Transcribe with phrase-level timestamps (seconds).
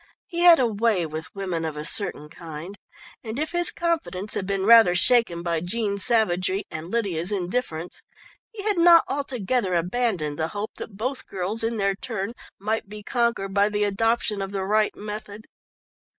[0.25, 2.75] He had a way with women of a certain kind,
[3.23, 8.01] and if his confidence had been rather shaken by Jean's savagery and Lydia's indifference,
[8.49, 13.03] he had not altogether abandoned the hope that both girls in their turn might be
[13.03, 15.45] conquered by the adoption of the right method.